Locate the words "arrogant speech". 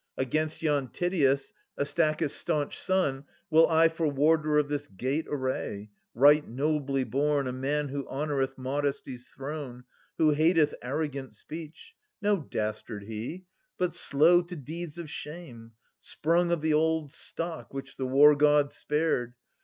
10.81-11.93